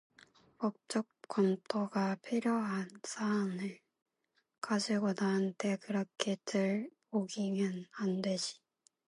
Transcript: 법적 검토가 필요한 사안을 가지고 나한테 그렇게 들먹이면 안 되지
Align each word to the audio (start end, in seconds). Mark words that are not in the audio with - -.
법적 0.57 1.05
검토가 1.27 2.15
필요한 2.25 2.89
사안을 3.03 3.77
가지고 4.59 5.13
나한테 5.15 5.75
그렇게 5.77 6.37
들먹이면 6.43 7.85
안 7.97 8.19
되지 8.23 8.57